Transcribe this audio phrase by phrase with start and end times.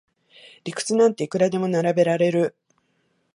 [0.63, 2.55] 理屈なんていくらでも並べられる